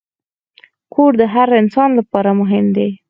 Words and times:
کور 0.93 1.11
د 1.19 1.23
هر 1.33 1.49
انسان 1.61 1.89
لپاره 1.99 2.29
مهم 2.41 2.65
دی. 2.75 2.89